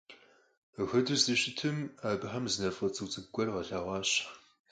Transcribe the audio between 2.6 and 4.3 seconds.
мафӀэ цӀу цӀыкӀу гуэр къалъэгъуащ.